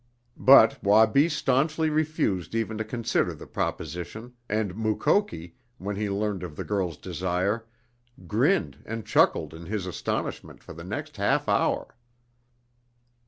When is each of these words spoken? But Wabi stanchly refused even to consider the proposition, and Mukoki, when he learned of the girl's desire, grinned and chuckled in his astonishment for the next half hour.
But 0.41 0.83
Wabi 0.83 1.29
stanchly 1.29 1.91
refused 1.91 2.55
even 2.55 2.75
to 2.79 2.83
consider 2.83 3.35
the 3.35 3.45
proposition, 3.45 4.33
and 4.49 4.75
Mukoki, 4.75 5.53
when 5.77 5.95
he 5.95 6.09
learned 6.09 6.41
of 6.41 6.55
the 6.55 6.63
girl's 6.63 6.97
desire, 6.97 7.67
grinned 8.25 8.81
and 8.87 9.05
chuckled 9.05 9.53
in 9.53 9.67
his 9.67 9.85
astonishment 9.85 10.63
for 10.63 10.73
the 10.73 10.83
next 10.83 11.17
half 11.17 11.47
hour. 11.47 11.95